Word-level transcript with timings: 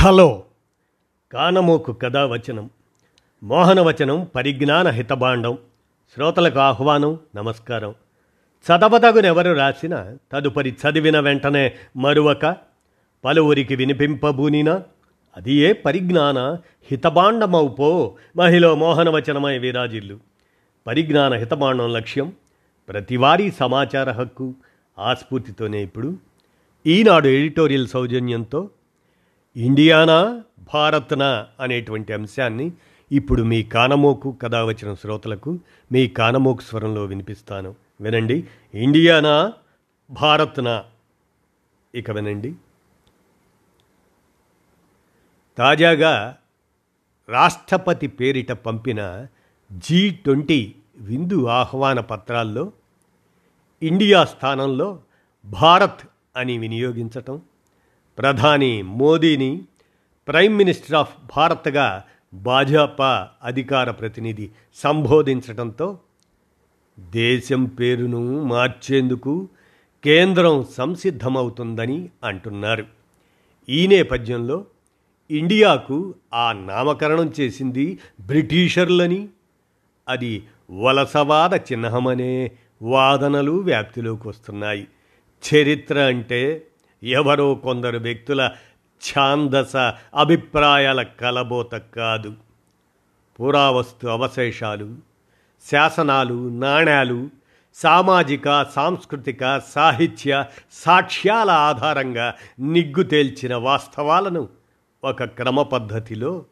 Hello. 0.00 0.44
కానమోకు 1.32 1.92
కథావచనం 1.92 2.70
మోహనవచనం 3.42 4.28
పరిజ్ఞాన 4.34 4.88
హితబాండం 4.88 5.58
శ్రోతలకు 6.14 6.58
ఆహ్వానం 6.58 7.18
నమస్కారం. 7.36 7.94
చదవదగునెవరు 8.66 9.52
రాసిన 9.52 10.16
తదుపరి 10.32 10.70
చదివిన 10.70 11.20
వెంటనే 11.20 11.76
మరువక 11.96 12.56
పలువురికి 13.24 13.76
వినిపింపబూనినా 13.76 14.82
అది 15.36 15.54
ఏ 15.54 15.72
పరిజ్ఞాన 15.72 16.38
హితభాండమవుపో 16.90 18.16
మహిళ 18.36 18.72
మోహనవచనమై 18.72 19.58
విరాజిల్లు. 19.58 20.18
పరిజ్ఞాన 20.86 21.34
హితబాండం 21.34 21.92
లక్ష్యం 21.92 22.32
ప్రతివారీ 22.88 23.50
సమాచార 23.50 24.10
హక్కు 24.10 24.54
ఆస్ఫూర్తితోనే 24.98 25.82
ఇప్పుడు. 25.82 26.16
ఈనాడు 26.86 27.28
ఎడిటోరియల్ 27.28 27.86
సౌజన్యంతో 27.86 28.70
ఇండియానా 29.58 30.42
భారత్నా 30.74 31.46
అనేటువంటి 31.60 32.12
అంశాన్ని 32.12 32.72
ఇప్పుడు 33.12 33.42
మీ 33.42 33.62
కానమోకు 33.62 34.32
కథ 34.42 34.54
వచ్చిన 34.54 34.94
శ్రోతలకు 34.94 35.58
మీ 35.92 36.08
కానమోకు 36.08 36.60
స్వరంలో 36.60 37.04
వినిపిస్తాను. 37.04 37.74
వినండి. 38.00 38.46
ఇండియానా 38.74 39.52
భారత్నా? 40.10 40.84
ఇక 41.94 42.10
వినండి. 42.10 42.54
తాజాగా 45.58 46.36
రాష్ట్రపతి 47.28 48.06
పేరిట 48.06 48.52
పంపిన 48.52 49.26
జీ 49.72 50.10
ట్వంటీ 50.10 50.74
విందు 50.96 51.46
ఆహ్వాన 51.46 52.00
పత్రాల్లో 52.00 52.72
ఇండియా 53.82 54.24
స్థానంలో 54.24 54.98
భారత్ 55.44 56.00
అని 56.36 56.58
వినియోగించటం 56.58 57.42
ప్రధాని 58.18 58.82
మోదీని 58.82 59.62
ప్రైమ్ 60.28 60.56
మినిస్టర్ 60.56 60.94
ఆఫ్ 60.94 61.14
భారత్గా 61.36 62.04
భాజపా 62.34 63.28
అధికార 63.44 63.90
ప్రతినిధి 63.90 64.50
సంబోధించటంతో 64.74 65.98
దేశం 66.98 67.64
పేరును 67.64 68.42
మార్చేందుకు 68.42 69.48
కేంద్రం 70.04 70.66
సంసిద్ధమవుతుందని 70.76 72.08
అంటున్నారు. 72.24 72.86
ఈ 73.68 73.86
నేపథ్యంలో 73.86 74.64
ఇండియాకు 75.30 76.14
ఆ 76.34 76.52
నామకరణం 76.52 77.32
చేసింది 77.40 77.98
బ్రిటిషర్లని. 78.20 79.28
అది 80.08 80.44
వలసవాద 80.70 81.54
చిహ్నమనే 81.54 82.50
వాదనలు 82.82 83.52
వ్యాప్తిలోకి 83.52 84.28
వస్తున్నాయి. 84.28 84.88
చరిత్ర 85.54 85.98
అంటే 85.98 86.67
ఎవరో 87.02 87.54
కొందరు 87.54 87.98
వ్యక్తుల 87.98 88.50
ఛాందస 88.98 89.76
అభిప్రాయాల 90.14 91.02
కలబోత 91.02 91.74
కాదు. 91.74 92.34
పురావస్తు 93.40 94.06
అవశేషాలు 94.06 94.96
శాసనాలు 95.70 96.48
నాణ్యాలు 96.48 97.30
సామాజిక 97.74 98.66
సాంస్కృతిక 98.74 99.58
సాహిత్య 99.58 100.44
సాక్ష్యాల 100.72 101.50
ఆధారంగా 101.50 102.34
నిగ్గు 102.60 103.02
తేల్చిన 103.02 103.54
వాస్తవాలను 103.54 104.48
ఒక 105.04 105.24
క్రమ 105.24 105.62
పద్ధతిలో 105.62 106.44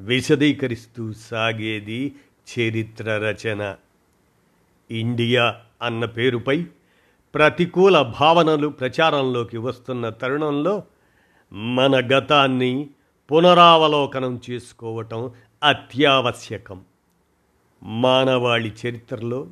విశదీకరిస్తూ 0.00 1.12
సాగేది 1.12 2.14
చరిత్ర 2.58 3.04
రచన. 3.04 3.76
ఇండియా 4.90 5.56
అన్న 5.82 6.04
పేరుపై 6.04 6.66
ప్రతికూల 7.34 8.02
భావనలు 8.20 8.68
ప్రచారంలోకి 8.68 9.56
వస్తున్న 9.56 10.08
తరుణంలో 10.08 10.82
మన 11.52 11.98
గతాన్ని 11.98 12.90
పునరావలోకనం 13.32 14.40
చేసుకోవటం 14.50 15.30
అత్యావశ్యకం. 15.62 16.80
మానవాళి 17.82 18.72
చరిత్రలో 18.86 19.46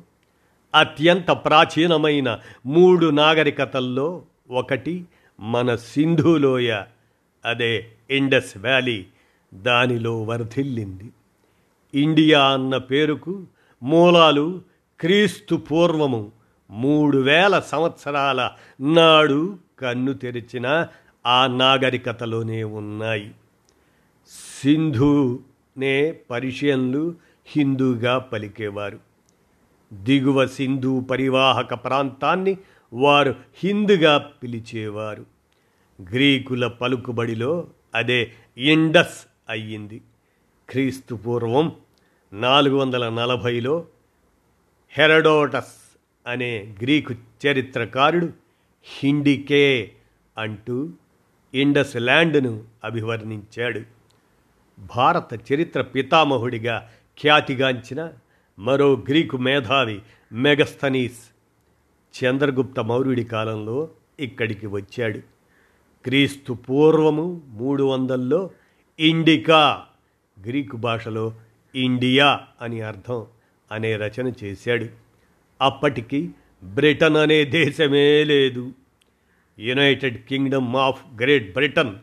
అత్యంత 0.75 1.31
ప్రాచీనమైన 1.31 2.39
మూడు 2.65 3.09
నాగరికతల్లో 3.09 4.21
ఒకటి 4.51 5.05
మన 5.39 5.75
సింధులోయ 5.75 6.83
అదే 7.45 7.91
ఇండస్ 8.09 8.57
వ్యాలీ 8.57 9.05
దానిలో 9.53 10.21
వర్ధిల్లింది. 10.21 11.09
ఇండియా 12.01 12.45
అన్న 12.45 12.77
పేరుకు 12.77 13.43
మూలాలు 13.83 14.61
క్రీస్తు 14.99 15.55
పూర్వము 15.55 16.31
మూడు 16.73 17.17
వేల 17.17 17.59
సంవత్సరాల 17.59 18.51
నాడు 18.81 19.57
కన్ను 19.79 20.13
తెరిచిన 20.13 20.87
ఆ 21.25 21.47
నాగరికతలోనే 21.47 22.63
ఉన్నాయి. 22.63 23.35
సింధునే 24.61 26.11
పరిషియన్లు 26.11 27.15
హిందూగా 27.45 28.17
పలికేవారు. 28.17 28.99
దిగువ 29.93 30.45
సింధు 30.45 31.01
పరివాహక 31.11 31.73
ప్రాంతాన్ని 31.73 32.57
వారు 32.93 33.35
హిందుగా 33.63 34.17
పిలిచేవారు. 34.17 35.25
గ్రీకుల 36.01 36.67
పలుకుబడిలో 36.67 37.67
అదే 37.95 38.31
ఇండస్ 38.57 39.27
అయ్యింది. 39.49 40.01
క్రీస్తు 40.69 41.15
పూర్వం 41.15 41.71
నాలుగు 42.33 42.77
వందల 42.77 43.09
నలభైలో 43.09 43.85
హెరడోటస్ 44.89 45.82
అనే 46.27 46.75
గ్రీకు 46.81 47.13
చరిత్రకారుడు 47.47 48.33
హిండికే 48.83 49.91
అంటూ 50.37 50.89
ఇండస్ 51.53 51.97
ల్యాండ్ను 51.97 52.63
అభివర్ణించాడు. 52.83 53.81
భారత 54.95 55.53
చరిత్ర 55.53 55.81
పితామహుడిగా 55.81 56.89
ఖ్యాతిగాంచిన 57.21 58.11
మరో 58.59 58.93
గ్రీకు 58.93 59.37
మేధావి 59.37 60.01
మెగస్తనీస్ 60.31 61.19
చంద్రగుప్త 62.15 62.79
మౌర్యుడి 62.79 63.23
కాలంలో 63.23 63.89
ఇక్కడికి 64.19 64.67
వచ్చాడు. 64.67 65.19
క్రీస్తు 66.03 66.53
పూర్వము 66.53 67.41
మూడు 67.47 67.83
వందల్లో 67.83 68.49
ఇండికా 68.99 69.83
గ్రీకు 70.45 70.77
భాషలో 70.77 71.33
ఇండియా 71.75 72.41
అని 72.61 72.81
అర్థం 72.81 73.25
అనే 73.71 73.95
రచన 73.95 74.33
చేశాడు. 74.43 75.02
అప్పటికి 75.63 76.29
బ్రిటన్ 76.63 77.17
అనే 77.17 77.45
దేశమే 77.45 78.23
లేదు. 78.23 78.71
United 79.59 80.17
Kingdom 80.17 80.75
of 80.75 81.01
Great 81.21 81.53
Britain 81.53 81.95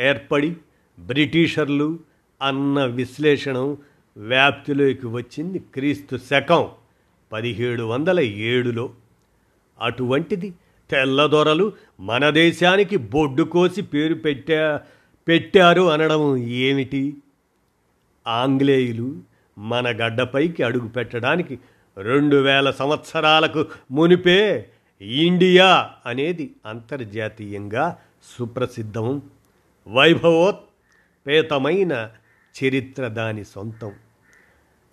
ఏర్పడి 0.00 0.56
బ్రిటిషర్లు 0.98 1.98
అన్న 2.42 2.84
విశ్లేషణ 2.84 3.58
వ్యాప్తిలోకి 4.16 5.06
వచ్చింది 5.06 5.58
క్రీస్తు 5.58 6.16
శకం 6.30 6.68
పదిహేడు 7.32 7.82
వందల 7.82 8.20
ఏడులో. 8.20 8.90
అటువంటిది 9.80 10.54
తెల్లదొరలు 10.90 11.72
మన 12.00 12.30
దేశానికి 12.30 12.96
బొడ్డు 12.96 13.42
కోసి 13.42 13.82
పేరు 13.82 14.14
పెట్టా 14.14 14.80
పెట్టారు 15.28 15.82
అనడం 15.82 16.36
ఏమిటి? 16.36 17.16
ఆంగ్లేయులు 18.26 19.20
మన 19.58 19.90
గడ్డపైకి 19.90 20.62
అడుగు 20.62 20.88
పెట్టడానికి 20.88 21.58
రెండు 21.98 22.36
వేల 22.36 22.70
సంవత్సరాలకు 22.70 23.66
మునిపే 23.90 24.68
ఇండియా 25.02 25.90
అనేది 26.06 26.56
అంతర్జాతీయంగా 26.66 27.96
సుప్రసిద్ధం. 28.38 29.22
వైభవోత్పేతమైన 29.88 32.10
చరిత్ర 32.64 33.08
దాని 33.08 33.44
సొంతం. 33.44 33.92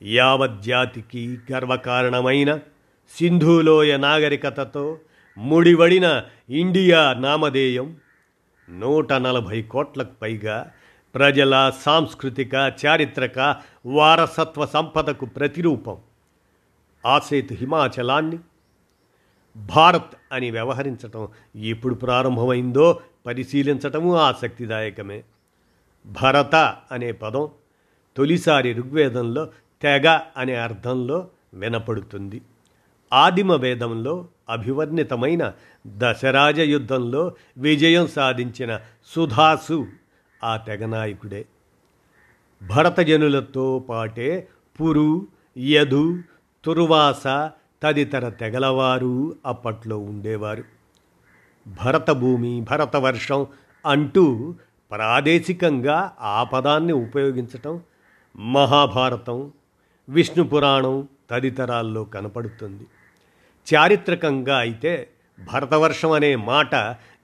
యావజ్జాతికి 0.04 1.38
గర్వకారణమైన 1.52 2.60
సింధులోయ 3.18 3.98
నాగరికతతో 3.98 4.98
ముడివడిన 5.38 6.24
ఇండియా 6.50 7.14
నామధేయం. 7.14 7.98
నూట 8.70 9.14
నలభై 9.14 9.62
కోట్లకు 9.62 10.12
పైగా 10.22 10.72
ప్రజల 11.16 11.72
సాంస్కృతిక 11.86 12.56
చారిత్రక 12.56 13.56
వారసత్వ 13.86 14.66
సంపదకు 14.66 15.26
ప్రతిరూపం. 15.26 15.98
ఆసేతు 17.06 17.54
హిమాచలాన్ని. 17.54 18.40
భారత్ 19.56 20.14
అని 20.32 20.52
వ్యవహరించటం 20.52 21.28
ఎప్పుడు 21.56 21.96
ప్రారంభమైందో 21.96 23.00
పరిశీలించటము 23.26 24.16
ఆసక్తిదాయకమే. 24.16 25.24
భరత 26.06 26.56
అనే 26.92 27.12
పదం 27.12 27.50
తొలిసారి 28.18 28.74
ఋగ్వేదంలో 28.74 29.50
తెగ 29.82 30.20
అనే 30.38 30.56
అర్థంలో 30.56 31.28
వినపడుతుంది. 31.54 32.42
ఆదిమ 33.14 33.56
వేదంలో 33.56 34.28
అభివర్ణితమైన 34.50 35.54
దశరాజ 35.88 36.60
యుద్ధంలో 36.60 37.36
విజయం 37.58 38.08
సాధించిన 38.08 38.80
సుధాసు 39.06 39.88
ఆ 40.44 40.58
తెగనాయకుడే 40.58 41.46
భరతజనులతో 42.64 43.86
పాటే 43.90 44.48
పురు 44.82 45.28
యధు 45.58 46.18
తురువాస 46.64 47.50
తదితర 47.84 48.30
తెగలవారు 48.30 49.36
అప్పట్లో 49.46 49.98
ఉండేవారు. 49.98 50.64
భరతభూమి 51.68 52.62
భరతవర్షం 52.62 53.48
అంటూ 53.86 54.56
ప్రాదేశికంగా 54.92 56.16
ఆ 56.20 56.44
పదాన్ని 56.44 56.94
ఉపయోగించటం 56.94 57.82
మహాభారతం 58.36 59.52
విష్ణు 60.10 60.44
పురాణం 60.44 61.08
తదితరాల్లో 61.32 62.04
కనపడుతుంది. 62.04 62.84
చారిత్రకంగా 63.74 64.58
అయితే 64.58 65.08
భరతవర్షం 65.54 66.12
అనే 66.12 66.36
మాట 66.36 66.76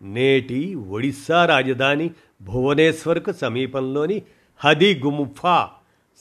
నేటి 0.01 0.75
ఒడిస్సా 0.75 1.45
రాజధాని 1.45 2.11
భువనేశ్వర్కు 2.41 3.31
సమీపంలోని 3.31 4.21
హదిగుముఫా 4.57 5.69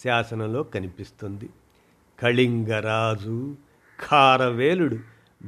శాసనంలో 0.04 0.62
కనిపిస్తుంది. 0.62 1.48
కళింగరాజు 2.22 3.56
ఖారవేలుడు 4.10 4.98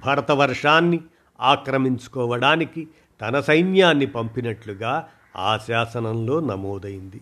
భరతవర్షాన్ని 0.06 1.00
ఆక్రమించుకోవడానికి 1.40 2.88
తన 3.20 3.40
సైన్యాన్ని 3.40 4.06
పంపినట్లుగా 4.06 5.08
ఆ 5.36 5.56
శాసనంలో 5.56 6.40
నమోదైంది. 6.40 7.20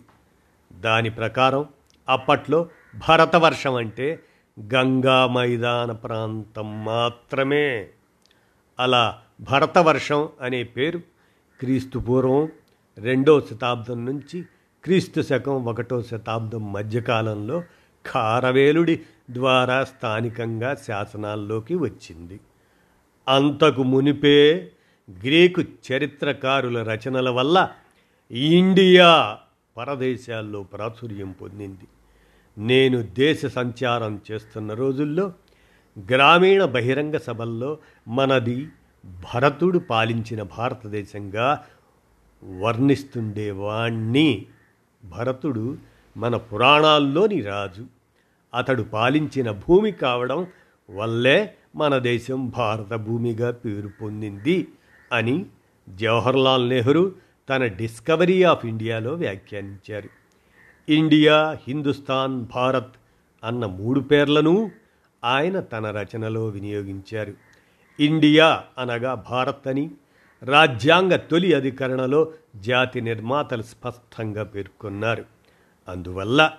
దాని 0.73 1.09
ప్రకారం 1.09 1.65
అప్పట్లో 2.09 2.69
భరతవర్షం 3.09 3.75
అంటే 3.75 4.19
గంగా 4.75 5.27
మైదాన 5.27 5.91
ప్రాంతం 5.91 6.85
మాత్రమే. 6.85 7.87
అలా 8.79 9.19
భరతవర్షం 9.41 10.29
అనే 10.41 10.63
పేరు 10.63 10.99
క్రీస్తు 11.59 11.99
పూర్వం 11.99 12.49
రెండో 12.97 13.41
శతాబ్దం 13.41 14.05
నుంచి 14.05 14.43
క్రీస్తు 14.83 15.21
శకం 15.21 15.65
ఒకటో 15.65 16.01
శతాబ్దం 16.01 16.73
మధ్యకాలంలో 16.73 17.63
ఖారవేలుడి 18.13 19.01
ద్వారా 19.31 19.83
స్థానికంగా 19.83 20.75
శాసనాల్లోకి 20.75 21.75
వచ్చింది. 21.75 22.39
అంతకు 23.27 23.83
మునిపే 23.83 24.71
గ్రీకు 25.09 25.61
చరిత్రకారుల 25.61 26.83
రచనల 26.83 27.29
వల్ల 27.29 27.69
ఇండియా 28.31 29.37
పరదేశాల్లో 29.77 30.63
ప్రాచుర్యం 30.63 31.31
పొందింది. 31.31 31.87
నేను 32.57 33.01
దేశ 33.01 33.45
సంచారం 33.45 34.21
చేస్తున్న 34.31 34.73
రోజుల్లో 34.73 35.33
గ్రామీణ 36.11 36.65
బహిరంగ 36.65 37.17
సభల్లో 37.17 37.77
మనది 38.07 38.67
భరతుడు 39.05 39.79
పాలించిన 39.79 40.43
భారతదేశంగా 40.43 41.63
వర్ణిస్తుండేవాణ్ణి. 42.59 44.45
భరతుడు 45.03 45.77
మన 46.17 46.37
పురాణాల్లోని 46.37 47.41
రాజు. 47.41 47.96
అతడు 48.53 48.83
పాలించిన 48.83 49.51
భూమి 49.51 49.91
కావడం 49.91 50.47
వల్లే 50.95 51.53
మన 51.75 51.97
దేశం 51.97 52.49
భారత 52.49 52.93
భూమిగా 52.93 53.51
పేరు 53.51 53.89
పొందింది 54.01 54.67
అని 55.13 55.45
జవహర్లాల్ 55.89 56.69
నెహ్రూ 56.69 57.11
తన 57.49 57.65
డిస్కవరీ 57.65 58.43
ఆఫ్ 58.43 58.65
ఇండియాలో 58.65 59.13
వ్యాఖ్యానించారు. 59.13 60.09
ఇండియా 60.91 61.57
హిందుస్థాన్ 61.67 62.45
భారత్ 62.55 62.95
అన్న 63.43 63.65
మూడు 63.65 63.99
పేర్లను 63.99 64.71
ఆయన 65.23 65.59
తన 65.59 65.91
రచనలో 65.91 66.47
వినియోగించారు. 66.47 67.33
ఇండియా 67.99 68.63
అనగా 68.77 69.13
భారత్ 69.13 69.67
అని 69.67 69.91
రాజ్యాంగ 70.43 71.15
తొలి 71.15 71.53
అధికరణలో 71.53 72.31
జాతి 72.55 73.01
నిర్మాతలు 73.01 73.61
స్పష్టంగా 73.61 74.43
పేర్కొన్నారు. 74.43 75.25
అందువల్ల 75.87 76.51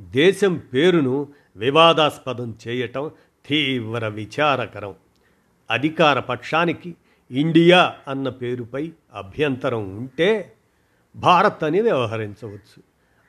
దేశం 0.00 0.62
పేరును 0.74 1.28
వివాదాస్పదం 1.56 2.54
చేయటం 2.68 3.10
తీవ్ర 3.46 4.08
విచారకరం. 4.08 4.94
అధికార 5.70 6.20
పక్షానికి 6.20 6.94
ఇండియా 7.30 7.94
అన్న 8.08 8.28
పేరుపై 8.28 8.92
అభ్యంతరం 9.14 9.96
ఉంటే 9.96 10.52
భారత్ 11.16 11.64
అని 11.64 11.80
వ్యవహరించవచ్చు. 11.80 12.82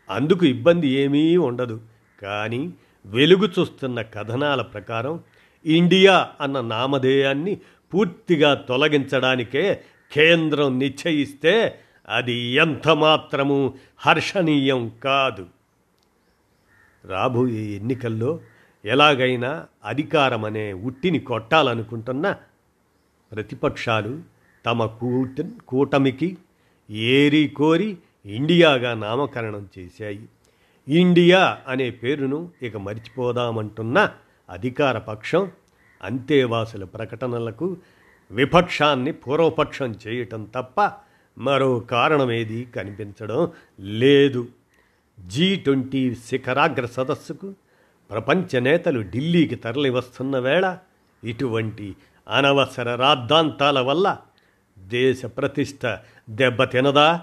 అందుకు 0.10 0.46
ఇబ్బంది 0.46 0.88
ఏమీ 0.88 1.38
ఉండదు. 1.38 1.82
కానీ 2.22 2.74
వెలుగు 3.06 3.50
చూస్తున్న 3.60 4.02
కథనాల 4.02 4.62
ప్రకారం 4.62 5.20
ఇండియా 5.66 6.30
అన్న 6.42 6.62
నామధేయాన్ని 6.62 7.58
పూర్తిగా 7.94 8.54
తొలగించడానికే 8.54 9.82
కేంద్రం 10.12 10.80
నిశ్చయిస్తే 10.80 11.80
అది 12.10 12.34
ఎంత 12.34 12.90
మాత్రము 12.90 13.74
హర్షణీయం 13.98 14.92
కాదు. 15.04 15.46
రాబోయే 17.08 17.62
ఎన్నికల్లో 17.62 18.40
ఎలాగైనా 18.86 19.66
అధికారం 19.86 20.46
అనే 20.46 20.74
ఉట్టిని 20.74 21.20
కొట్టాలనుకుంటున్న 21.20 22.36
ప్రతిపక్షాలు 23.32 24.22
తమ 24.66 24.86
కూట 24.86 25.28
కూటమికి 25.68 26.38
ఏరి 26.90 27.48
కోరి 27.48 27.98
ఇండియాగా 28.26 28.94
నామకరణం 28.94 29.68
చేశాయి. 29.80 30.26
ఇండియా 30.88 31.60
అనే 31.68 31.90
పేరును 31.90 32.50
ఇక 32.62 32.78
మర్చిపోదామంటున్న 32.78 34.12
అధికార 34.50 34.98
పక్షం 34.98 35.52
అంతేవాసుల 36.02 36.84
ప్రకటనలకు 36.84 37.78
విపక్షాన్ని 38.32 39.12
పూర్వపక్షం 39.12 39.96
చేయటం 40.08 40.44
తప్ప 40.56 40.92
మరో 41.38 41.80
కారణమేది 41.80 42.66
కనిపించడం 42.66 43.52
లేదు. 43.80 44.48
జీ 45.20 45.56
ట్వంటీ 45.56 46.16
శిఖరాగ్ర 46.16 46.86
సదస్సుకు 46.86 47.54
ప్రపంచ 48.12 48.60
నేతలు 48.60 49.00
ఢిల్లీకి 49.02 49.56
తరలివస్తున్న 49.56 50.40
వేళ 50.40 50.78
ఇటువంటి 51.24 51.96
అనవసర 52.30 52.96
రాద్ధాంతాల 52.96 53.80
వల్ల 53.80 54.18
దేశ 54.80 55.26
ప్రతిష్ట 55.26 55.98
దెబ్బతినదా? 56.30 57.22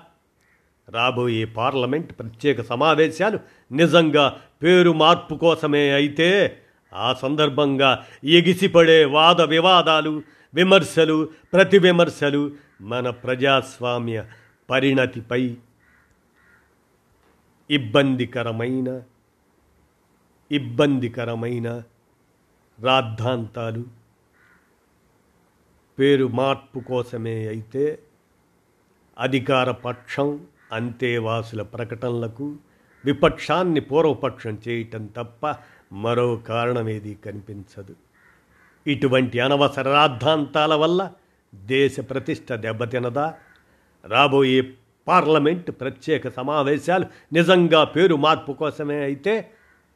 రాబోయే 0.89 1.45
పార్లమెంట్ 1.45 2.19
ప్రత్యేక 2.19 2.61
సమావేశాలు 2.61 3.39
నిజంగా 3.73 4.37
పేరు 4.63 4.91
మార్పు 4.91 5.35
కోసమే 5.35 5.91
అయితే 5.91 6.57
ఆ 6.95 7.13
సందర్భంగా 7.13 8.05
ఎగిసిపడే 8.25 9.05
వాద 9.05 9.41
వివాదాలు 9.41 10.23
విమర్శలు 10.55 11.29
ప్రతి 11.53 11.79
విమర్శలు 11.79 12.53
మన 12.81 13.11
ప్రజాస్వామ్య 13.11 14.25
పరిణతిపై 14.71 15.57
ఇబ్బందికరమైన 17.71 19.03
ఇబ్బందికరమైన 20.53 21.83
రాద్ధాంతాలు. 22.81 23.85
పేరు 25.99 26.27
మార్పు 26.27 26.81
కోసమే 26.81 27.49
అయితే 27.49 27.99
అధికార 29.19 29.71
పక్షం 29.71 30.47
అంతేవాసుల 30.73 31.63
ప్రకటనలకు 31.63 32.57
విపక్షాన్ని 33.05 33.81
పూర్వపక్షం 33.81 34.59
చేయటం 34.69 35.07
తప్ప 35.07 35.57
మరో 35.93 36.37
కారణమేది 36.37 37.15
కనిపించదు. 37.15 37.97
ఇటువంటి 38.87 39.41
అనవసర 39.41 39.93
రాద్ధాంతాల 39.93 40.75
వల్ల 40.75 41.13
దేశ 41.55 42.01
ప్రతిష్ట 42.01 42.53
దెబ్బతినదా? 42.53 43.35
రాబోయే 44.05 44.73
పార్లమెంట్ 45.09 45.71
ప్రత్యేక 45.71 46.29
సమావేశాలు 46.29 47.07
నిజంగా 47.33 47.85
పేరు 47.85 48.15
మార్పు 48.15 48.53
కోసమే 48.53 49.03
అయితే 49.03 49.51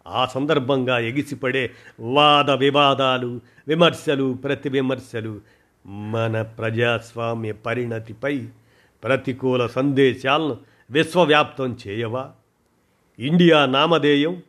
ఆ 0.06 0.26
సందర్భంగా 0.26 0.98
ఎగిసిపడే 0.98 1.70
వాద 2.00 2.50
వివాదాలు 2.50 3.40
విమర్శలు 3.68 4.32
ప్రతి 4.44 4.68
విమర్శలు 4.68 5.40
మన 5.86 6.42
ప్రజాస్వామ్య 6.42 7.52
పరిణతిపై 7.52 8.48
ప్రతికూల 9.04 9.66
సందేశాలను 9.66 10.56
విశ్వవ్యాప్తం 10.90 11.78
చేయవా? 11.88 12.30
ఇండియా 13.18 13.66
నామధేయం 13.66 14.42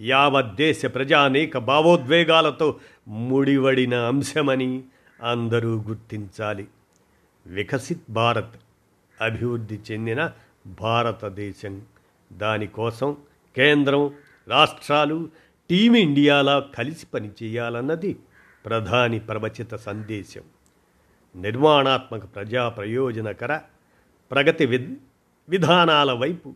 యావత్ 0.00 0.54
దేశ 0.54 0.86
ప్రజానేక 0.86 1.58
భావోద్వేగాలతో 1.58 2.76
ముడివడిన 3.08 3.94
అంశమని 3.94 4.82
అందరూ 5.22 5.84
గుర్తించాలి. 5.88 6.68
వికసిత్ 7.46 8.10
భారత్ 8.10 8.56
అభివృద్ధి 9.20 9.80
చెందిన 9.92 10.30
భారతదేశం. 10.66 11.82
దానికోసం 12.32 13.16
కేంద్రం 13.56 14.14
రాష్ట్రాలు 14.48 15.28
టీమిండియాలా 15.70 16.58
కలిసి 16.58 17.06
పనిచేయాలన్నది 17.14 18.16
ప్రధాని 18.66 19.20
ప్రవచిత 19.20 19.74
సందేశం. 19.74 20.42
నిర్మాణాత్మక 21.36 22.34
ప్రజా 22.34 22.68
ప్రయోజనకర 22.68 23.60
ప్రగతి 24.30 24.66
విద్ 24.66 24.96
విధానాల 25.48 26.12
వైపు 26.12 26.54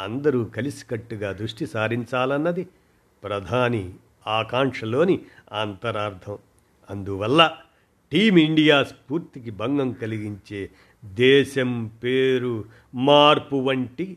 అందరూ 0.00 0.44
కలిసికట్టుగా 0.44 1.32
దృష్టి 1.32 1.66
సారించాలన్నది 1.66 2.68
ప్రధాని 3.24 3.94
ఆకాంక్షలోని 4.26 5.20
అంతరార్థం. 5.52 6.38
అందువల్ల 6.90 7.56
టీమిండియా 8.12 8.84
స్ఫూర్తికి 8.84 9.50
భంగం 9.50 9.92
కలిగించే 9.92 10.70
దేశం 11.04 11.90
పేరు 12.04 12.64
మార్పు 12.94 13.56
వంటి 13.56 14.16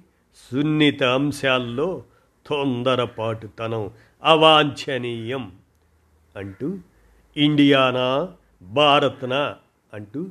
సున్నిత 0.51 1.03
అంశాల్లో 1.03 2.03
తొందరపాటుతనం 2.47 3.91
అవాంఛనీయం 4.23 5.51
అంటూ 6.37 6.77
ఇండియానా 7.37 8.29
భారత్నా 8.61 9.55
అంటూ 9.93 10.27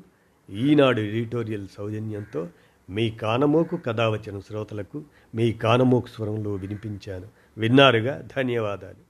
ఈనాడు 0.50 1.00
ఎడిటోరియల్ 1.00 1.68
సౌజన్యంతో 1.78 2.48
మీ 2.90 3.10
కానమోకు 3.10 3.76
కథావచన 3.76 4.40
శ్రోతలకు 4.40 5.04
మీ 5.34 5.52
కానమోకు 5.52 6.06
స్వరంలో 6.06 6.52
వినిపించాను. 6.52 7.26
విన్నారుగా? 7.58 8.28
ధన్యవాదాలు. 8.36 9.03